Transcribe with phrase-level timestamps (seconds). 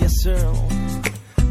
[0.00, 0.52] Yes, sir.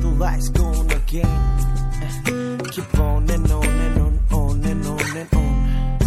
[0.01, 2.59] The lights go on again.
[2.71, 5.97] Keep on and on and on, on and on and on.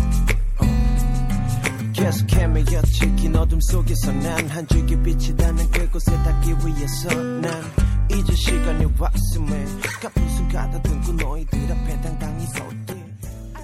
[0.60, 1.92] 어.
[1.92, 3.14] 계속 헤매였지
[3.44, 7.08] 어둠 속에서 난 한 줄기 빛이 닿는 그곳에 닿기 위해서
[7.42, 7.62] 난
[8.10, 9.64] 이제 시간이 왔음에
[10.00, 13.04] 가쁜 숨 가다듬고 너희들 앞에 당당히 섰기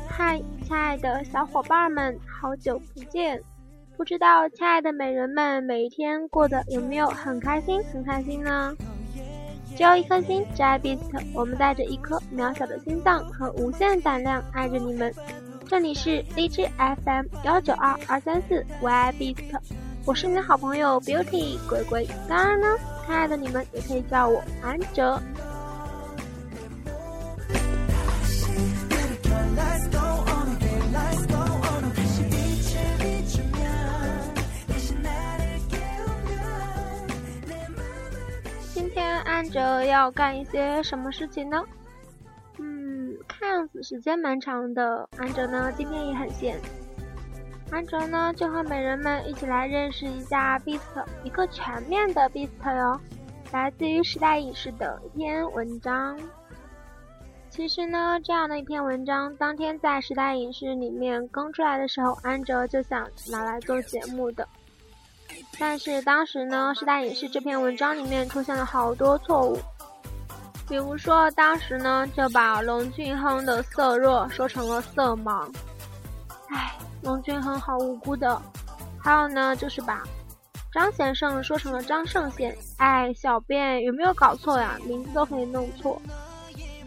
[0.09, 3.41] 嗨，亲爱的小伙伴们，好久不见！
[3.97, 8.75] 不知道亲爱的美人们每一天过得有没有很开心、很开心呢？
[9.77, 11.01] 只有一颗心，只爱 Beast。
[11.33, 15.15] 我们带着一颗渺小的心脏和无限胆量爱着你们。
[15.69, 16.69] 这里是荔枝
[17.05, 19.37] FM 幺九二二三四，我爱 Beast，
[20.05, 22.07] 我是你的好朋友 Beauty 鬼鬼。
[22.29, 22.67] 当然呢，
[23.06, 25.22] 亲爱的你们也可以叫我安哲。
[38.74, 41.64] 今天安哲要干一些什么事情呢？
[42.58, 46.60] 嗯看样子时间蛮长的安哲呢今天也很闲。
[47.76, 50.80] 安哲呢，就和美人们一起来认识一下 Beast，
[51.26, 52.98] 一个全面的 Beast 哟，
[53.52, 56.18] 来自于时代影视的一篇文章。
[57.50, 64.48] 其实呢，这样的一篇文章，当天在时代影视里面更出来的时候，安哲就想拿来做节目的。
[65.60, 69.58] 但是当时呢，时代影视这篇文章里面出现了好多错误，
[70.66, 75.54] 比如说当时呢就把龙俊亨的色弱说成了色盲，
[76.50, 76.72] 唉，
[77.06, 78.42] 龙俊亨好无辜的。
[79.00, 80.04] 还有呢，就是把
[80.74, 84.78] 张先生说成了张胜贤，哎，小编有没有搞错呀？
[84.84, 86.02] 名字都可以弄错，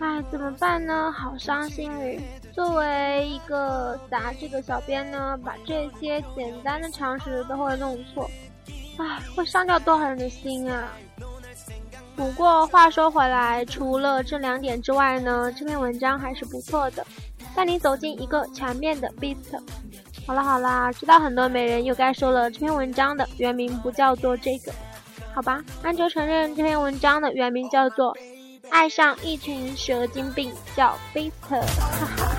[0.01, 1.11] 唉，怎么办呢？
[1.13, 2.21] 好伤心诶。
[2.53, 8.29] 作为一个杂志的小编呢，把这些简单的常识都会弄错。
[8.99, 10.89] 唉，会伤掉多少人的心啊！
[12.17, 17.07] 不过话说回来，除了这两点之外呢，这篇文章还是不错的，
[17.55, 19.63] 带你走进一个全面的 Beast。
[20.29, 24.71] 好啦好啦，知道很多美人又该说了，这篇文章的原名不叫做这个，
[25.35, 25.65] 好吧？
[25.83, 28.15] 安哲承认这篇文章的原名叫做
[28.69, 32.38] 《爱上一群蛇精病》，叫 Beaker，哈哈。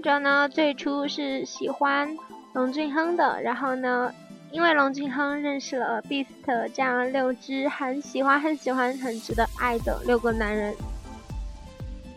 [0.00, 2.16] 安哲呢，最初是喜欢
[2.54, 4.10] 龙俊亨的，然后呢，
[4.50, 6.26] 因为龙俊亨认识了 Beast
[6.72, 10.74] 这样六只很喜欢、很喜欢、很值得爱的六个男人。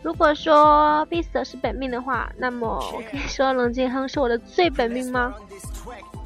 [0.02, 5.34] 如果说 Beast 是本命的话，那么我可以说龙俊亨是我的最本命吗？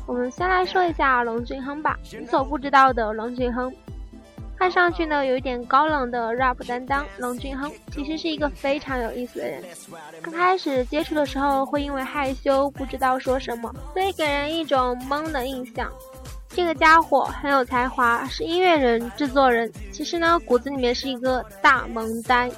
[0.06, 3.74] 我们先来说一下龙俊亨吧，你所不知道的龙俊亨。
[4.58, 9.62] 看上去呢有一点高冷的 rap 担当龙俊亨，其实是一个非常有意思的人。
[10.20, 15.88] 刚开始接触的时候，会因为害羞不知道说什么，所以给人一种懵的印象。
[16.48, 22.50] 这个家伙很有才华，是音乐人、制作人，其实呢骨子里面是一个大萌呆。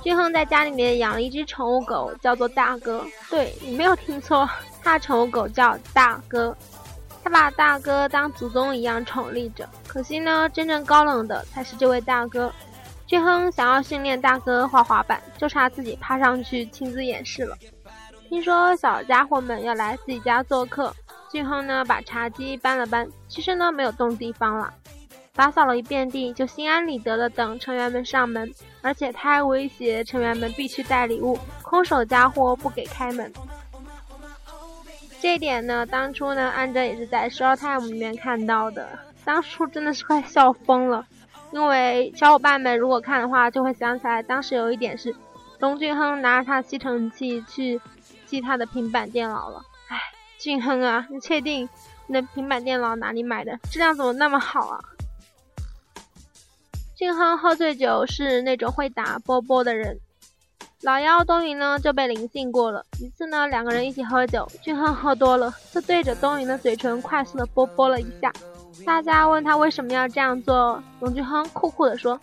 [0.00, 3.04] 俊亨在家里面养了一只宠物狗，叫做大哥。
[3.28, 4.48] 对你没有听错，
[4.84, 6.56] 他宠物狗叫大哥。
[7.28, 9.68] 他把大哥当祖宗一样宠溺着。
[9.86, 12.50] 可惜呢，真正高冷的才是这位大哥。
[13.06, 17.54] 俊亨想要训练大哥滑滑板，就差自己爬上去亲自演示了。
[18.30, 20.90] 听说小家伙们要来自己家做客，
[21.30, 24.72] 俊亨呢把茶几搬了搬，其实呢没有动地方了，
[25.34, 28.50] 打扫了一遍地，就心安理得的等成员们上门，
[28.80, 33.30] 而且他还威胁成员们必须带礼物，空手家伙不给开门。
[35.30, 41.06] 这点呢，当初呢，安哲也是在《Show Time》里面看到的，当初真的是快笑疯了。
[41.50, 45.14] 因为小伙伴们如果看的话，就会想起来当时有一点是，
[45.58, 47.78] 龙俊亨拿着他吸尘器去
[48.24, 49.60] 吸他的平板电脑了。
[49.88, 50.00] 唉，
[50.38, 51.68] 俊亨啊，你确定
[52.06, 53.58] 你的平板电脑哪里买的？
[53.70, 54.80] 质量怎么那么好啊？
[56.96, 59.98] 俊亨喝醉酒是那种会打波波的人。
[60.82, 68.32] 老幺东云呢就被灵性过了一次呢，两个人一起喝酒，俊亨喝多了，就对着东云的嘴唇快速的啵啵了一下，
[68.86, 72.16] 大家问他为什么要这样做，龙俊亨酷酷地说：“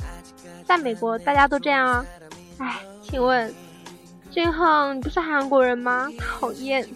[0.66, 2.06] 在美国大家都这样啊。”
[2.60, 3.54] 哎，请问，
[4.32, 6.08] 俊亨你不是韩国人吗？
[6.18, 6.88] 讨厌！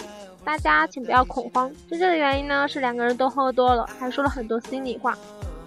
[0.45, 5.13] 大家请不要恐慌，真正的原因呢是两个人都喝多了，还说了很多心里话。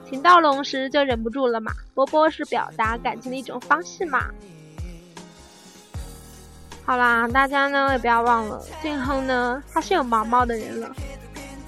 [0.08, 4.30] 情到浓时就忍不住了嘛，啵啵是表达感情的一种方式嘛。
[6.84, 10.94] 好啦，大家呢也不要忘了，俊亨呢他是有毛毛的人了。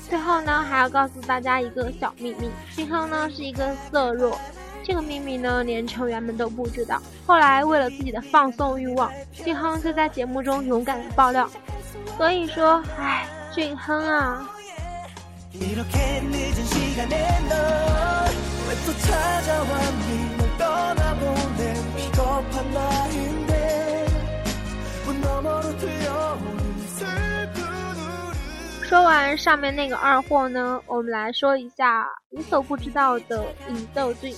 [0.08, 4.38] 最后呢，还要告诉大家一个小秘密，俊亨呢是一个色弱，
[4.82, 7.00] 这个秘密呢连成员们都不知道。
[7.26, 11.48] 后来为了自己的放纵欲望，俊亨就在节目中勇敢的爆料。
[12.16, 14.46] 所以说，唉，俊亨啊。
[28.94, 34.32] 说完上面那个二货呢，我们来说一下你所不知道的引逗剧。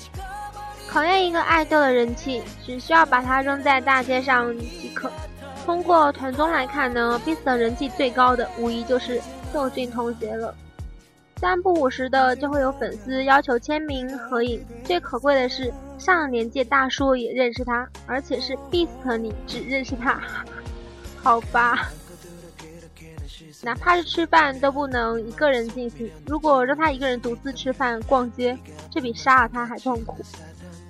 [0.88, 5.12] 考验一个爱豆的人气，只需要把它扔在大街上即可。
[5.66, 9.20] 通过团综来看呢，Beast 人气最高的无疑就是
[9.52, 10.54] 窦俊同学了。
[11.36, 20.18] 三不五时的就会有粉丝要求签名合影，最可贵的是上年纪大叔也认识他，而且是 Beast 你只认识他，
[21.22, 21.90] 好吧。
[23.62, 28.56] 哪怕是吃饭都不能一个人进行，如果让他一个人独自吃饭、逛街，
[28.90, 30.24] 这比杀了他还痛苦。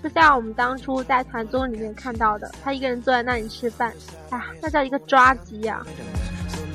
[0.03, 3.93] 就像我们当初在团综里面看到的，他一个人坐在那里吃饭，
[4.31, 5.85] 啊，那叫一个抓急呀、
[6.47, 6.67] 손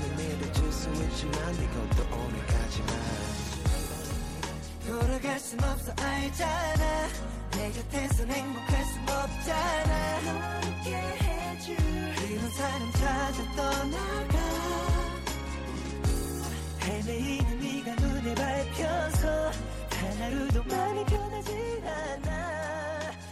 [17.00, 19.50] 헤매이는 네가 눈에 밟혀서
[19.91, 22.31] 단 하루도 많이 변하지 않아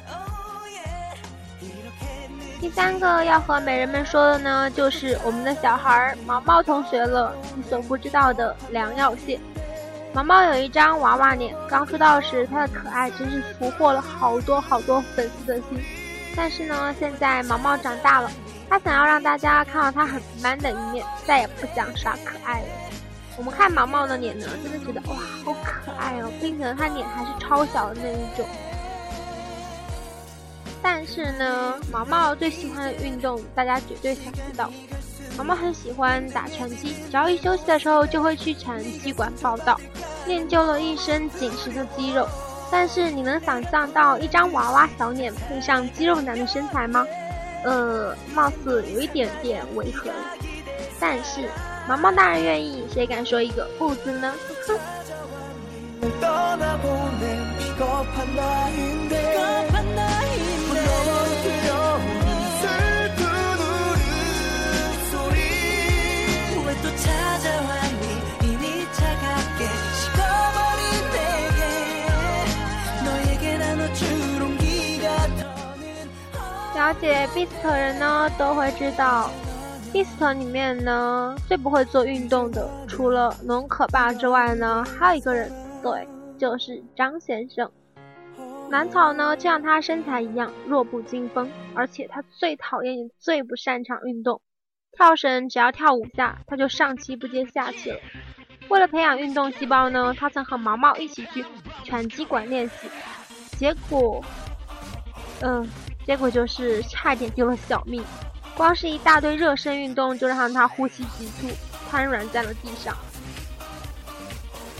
[0.08, 1.14] oh yeah
[1.60, 7.34] 이렇게 늦은 第三个要和美人们说的呢，就是我们的小孩儿毛毛同学了。
[7.56, 9.38] 你所不知道的良药蟹，
[10.12, 15.84] 毛毛有一张娃娃脸，刚出道时他的可爱真是俘获了好多好多粉丝的心。
[16.36, 18.30] 但是呢，现在毛毛长大了，
[18.68, 22.66] 他想要让大家看到他很 man 的一面，再也不想耍可爱了。
[23.39, 25.15] 我们看毛毛的脸呢，真的觉得哇，
[25.45, 28.45] 好可爱哦，并且他脸还是超小的那一种。
[30.81, 34.69] 但是呢，毛毛最喜欢的运动，大家绝对想不到。
[35.37, 39.79] 毛毛很喜欢打拳击，只要一休息的时候就会去拳击馆报道，
[40.27, 42.27] 练就了一身紧实的肌肉。
[42.69, 47.07] 但是你能想象到一张娃娃小脸配上肌肉男的身材吗？
[47.63, 50.11] 呃，貌似有一点点违和。
[50.99, 51.49] 但是
[51.89, 53.67] 毛毛当然愿意谁敢说一个？
[53.79, 54.31] 不字呢？
[54.53, 54.77] 哼
[56.59, 56.65] 在
[67.61, 67.69] 问
[68.01, 68.05] 你
[68.51, 68.55] 能
[73.75, 73.77] 不
[76.85, 76.93] 能
[77.63, 79.31] 的人呢，都会知道
[79.93, 87.71] ，Beast 里面呢最不会做运动的，除了农可爸之外呢，还有一个人，对，就是张先生。
[88.69, 94.41] 南草呢，就像他身材一样弱不禁风，而且他最讨厌也最不擅长运动，
[94.91, 97.97] 跳绳只要跳五下，他就上气不接下气了。
[98.69, 101.43] 为了培养运动细胞呢，他曾和毛毛一起去
[101.83, 102.87] 拳击馆练习，
[103.57, 104.23] 结果，
[105.41, 105.67] 嗯、
[106.05, 108.03] 结果就是差点丢了小命。
[108.59, 111.47] 光是一大堆热身运动就让他呼吸急促，
[111.89, 112.93] 瘫软在了地上。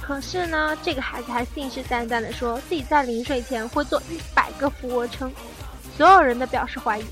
[0.01, 5.31] 可是呢，这个孩子还信誓旦旦地说自己在临睡前会做一百个俯卧撑，
[5.95, 7.05] 所有人都表示怀疑。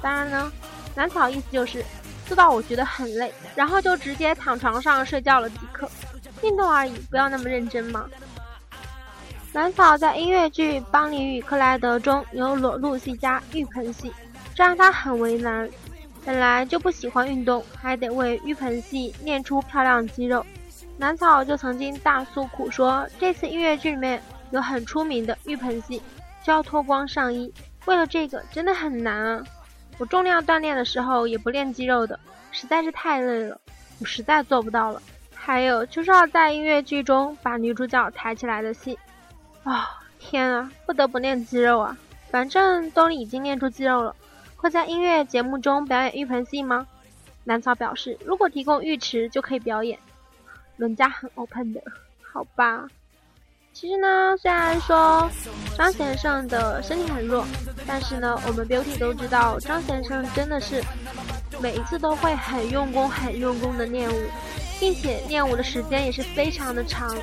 [0.00, 0.50] 当然呢，
[0.94, 1.84] 兰草意思就是
[2.24, 5.86] 做到我觉得很累，然后就直接躺床上睡觉了即可。
[6.40, 8.06] 运动而已，不要那么认真嘛。
[9.52, 14.10] 兰草在音乐剧《邦尼与克莱德》中有裸露戏加浴盆戏，
[14.54, 15.68] 这让他很为难。
[16.24, 20.44] 本来就不喜欢运动，还得为浴盆戏练出漂亮肌肉。
[20.96, 26.00] 南草就曾经大诉苦说，这次音乐剧里面有很出名的浴盆戏，
[26.42, 27.52] 需要脱光上衣，
[27.84, 29.44] 为了这个真的很难啊！
[29.98, 32.18] 我重量锻炼的时候也不练肌肉的，
[32.52, 33.60] 实在是太累了，
[33.98, 35.02] 我实在做不到了。
[35.34, 38.98] 还有就是要在音乐剧中把女主角抬起来的戏，
[39.62, 41.98] 啊、天啊，不得不练肌肉啊！
[42.30, 44.16] 反正都已经练出肌肉了，
[44.64, 46.86] 会在音乐节目中表演浴盆戏吗？
[47.44, 49.98] 南草表示，如果提供浴池就可以表演。
[50.78, 51.82] 伦家很 open 的，
[52.32, 52.88] 好吧。
[53.74, 55.28] 其实呢，虽然说
[55.76, 57.44] 张先生的身体很弱，
[57.86, 60.82] 但是呢，我们 Beauty 都知道张先生真的是
[61.60, 64.16] 每一次都会很用功、很用功的练舞，
[64.80, 67.14] 并且练舞的时间也是非常的长。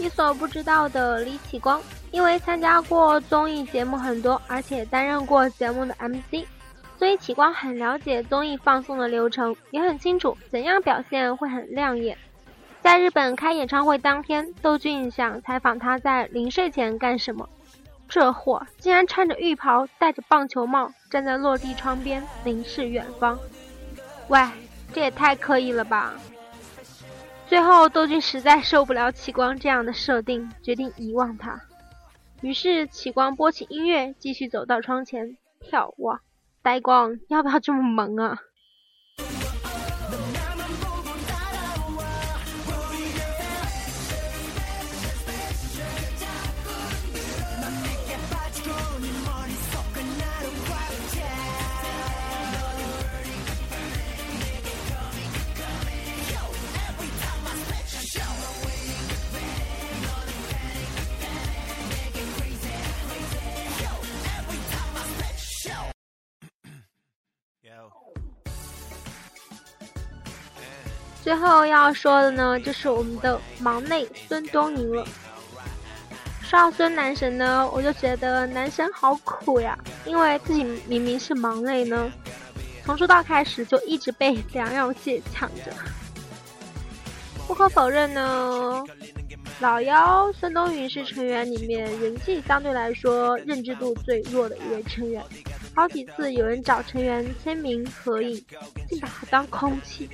[0.00, 1.78] 你所不知道的李启光，
[2.10, 6.46] 因为参加过综艺节目很多，而且担任过节目的 MC，
[6.98, 12.16] 所以启光很了解综艺放送的流程，也很清楚怎样表现会很亮眼。
[12.80, 17.46] 在日本开演唱会当天，窦俊想采访他在临睡前干什么，
[18.08, 23.38] 这货竟然穿着浴袍，戴着棒球帽，站在落地窗边凝视远方。
[24.28, 24.40] 喂，
[24.94, 26.14] 这也太刻意了吧！
[27.50, 31.60] 最后，窦俊实在受不了启光这样的设定，决定遗忘他。
[32.42, 36.20] 于是，启光播起音乐，继续走到窗前眺望。
[36.62, 38.38] 呆光，要不要这么萌啊？
[71.22, 75.06] 最后要说的呢，就是我们的忙内孙东宁了。
[76.42, 82.10] 说到孙男神呢，我就觉得男神好苦呀，因为自己明明是忙内呢，
[82.84, 85.72] 从出道开始就一直被 梁耀谢抢着。
[87.46, 88.82] 不可否认呢，
[89.60, 95.22] 老幺孙东云是成员里面人气相对来说认知度最弱的一位成员。
[95.74, 98.44] 好几次有人找成员签名合影，
[98.88, 100.08] 竟把他当空气。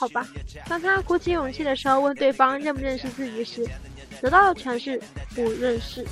[0.00, 0.26] 好吧，
[0.66, 3.68] 当他鼓起勇气的时候问对方认不认识自己时，
[4.22, 4.98] 得到的全是
[5.34, 6.02] 不认识。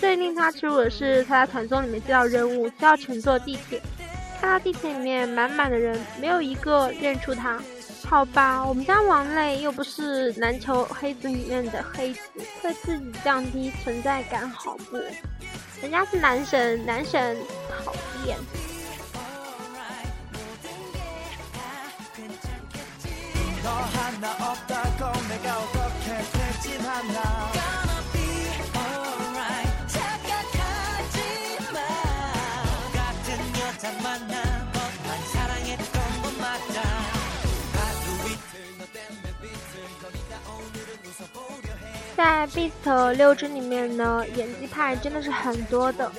[0.00, 3.82] 最令他耻辱的是，他在团综里面接到任务，需要乘坐地铁，
[4.40, 7.60] 看到地铁里面满满的人，没有一个认出他。
[8.06, 12.20] 好吧，我们家王磊又不是篮球黑子里面的黑子，
[12.62, 14.96] 会自己降低存在感好不？
[15.82, 17.36] 人家是男神，男神
[17.84, 17.92] 讨
[18.24, 18.38] 厌。
[42.16, 46.10] 在 Beast 六支里面呢，演技派真的是很多的。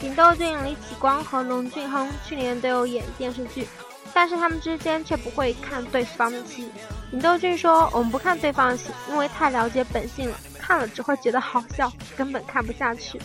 [0.00, 3.68] 尹斗俊、李启光和龙俊亨去年都有演电视剧，
[4.14, 6.70] 但是他们之间却不会看对方的戏。
[7.10, 13.20] 尹斗俊说：“我们不看对方戏，因为太了解本性了，看了只会觉得好笑，根本看不下去。”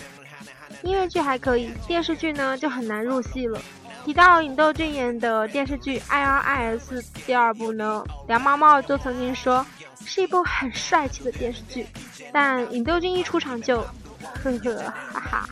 [0.84, 3.62] 音乐剧还可以，电视剧呢就很难入戏了。
[4.06, 9.66] 提到尹斗俊演的电视剧《I.R.I.S》第二部呢，梁毛毛就曾经说
[10.06, 11.86] 是一部很帅气的电视剧，
[12.32, 13.82] 但尹斗俊一出场就，
[14.42, 15.50] 呵呵哈哈。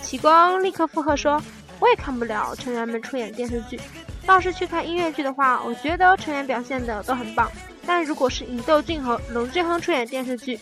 [0.00, 1.42] 启光立刻附和说
[1.80, 3.80] ：“我也看不了成员们出演电视剧，
[4.26, 7.50] 倒是去看音乐剧的话，我觉得成员表现的都很棒。
[7.84, 10.58] 但如果是尹斗俊和龙俊亨出演电视剧，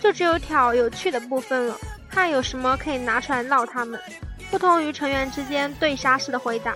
[0.00, 1.76] 就只有挑有趣的部分了，
[2.08, 4.00] 看有什么可以拿出来闹他们。”
[4.48, 6.74] 不同于成员之间对杀式的回答，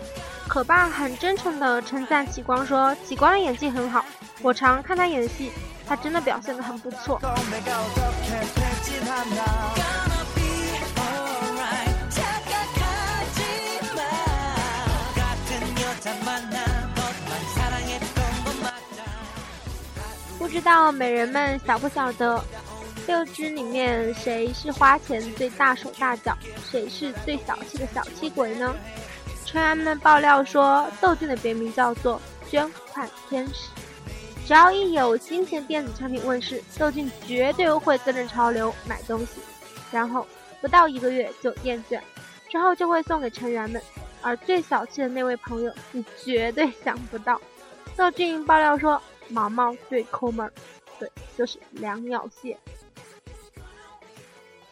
[0.49, 4.05] 可爸很真诚地称赞启光说：“启光的演技很好，
[4.43, 5.53] 我常看他演戏，
[5.87, 7.21] 他真的表现得很不错。”
[20.51, 22.43] 不知道美人们晓不晓得？
[23.07, 26.37] 六支里面谁是花钱最大手大脚，
[26.69, 28.75] 谁是最小气的小气鬼呢？
[29.47, 33.69] 成员们爆料说，窦俊的别名叫做捐款天使。
[34.45, 39.41] 只要一有新鲜电子产品问世，窦俊绝对会跟着潮流买东西，
[39.93, 40.27] 然后
[40.61, 42.01] 不到一个月就厌倦，
[42.49, 43.81] 之后就会送给成员们。
[44.21, 47.41] 而最小气的那位朋友，你绝对想不到，
[47.97, 49.01] 窦俊爆料说，
[49.31, 50.51] 毛毛最抠门，
[50.99, 52.57] 对，就是良药蟹。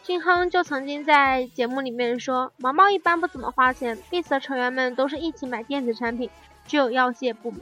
[0.03, 6.29] 俊亨就曾经在节目里面说，毛毛一般不怎么花钱，BTS 成员们都是一起买电子产品，
[6.65, 7.59] 只有耀蟹不买。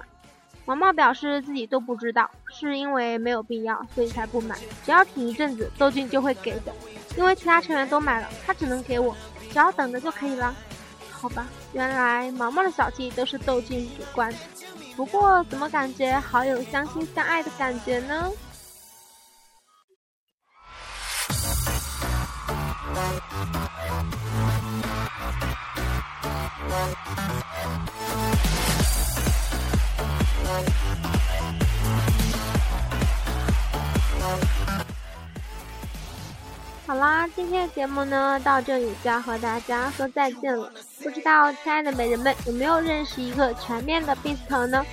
[0.66, 4.58] 毛毛表示自己都不知道，是因为没有必要，所以才不买。
[4.86, 6.74] 只要挺一阵子，窦俊就会给的，
[7.18, 9.16] 因为其他成员都买了，他只能给我，
[9.50, 10.56] 只要等着就可以了。
[11.20, 14.34] 好吧原来毛毛的小弟都是斗进主观
[14.96, 18.32] 不过怎么感觉好有相亲相爱的感觉呢？
[36.88, 40.72] 好啦，今天的节目呢到这里就要和大家说再见了。
[41.04, 44.86] 不知道亲爱的美人们有没有认识一个全面的 beast 呢？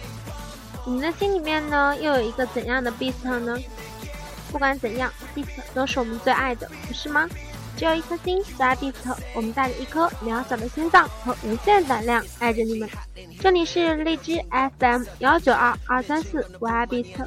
[0.84, 3.56] 你们的心里面呢又有一个怎样的 beast 呢？
[4.50, 7.28] 不管怎样，beast 都是我们最爱的，不是吗？
[7.76, 8.94] 只有一颗心，所爱 beast，
[9.32, 12.88] 我们带着一颗渺小的心脏和无限胆量爱着你们。
[13.40, 14.44] 这里是荔枝
[14.80, 17.24] FM 幺九二二三四，我爱 beast。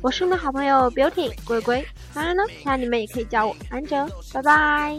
[0.00, 4.98] 我是你的好朋友 beauty 鬼鬼，当然呢，那你们也可以叫我安哲，拜拜。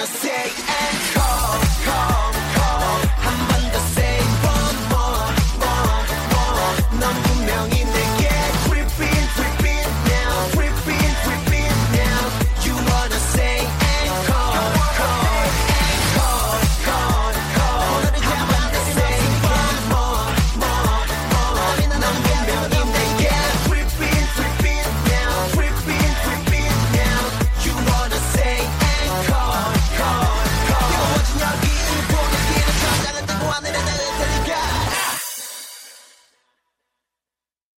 [0.00, 0.69] wanna say